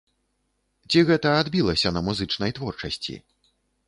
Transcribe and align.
Ці 0.93 1.03
гэта 1.09 1.33
адбілася 1.41 1.91
на 1.97 2.01
музычнай 2.07 2.55
творчасці? 2.59 3.15